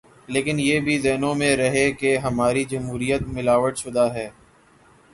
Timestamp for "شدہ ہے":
3.77-4.29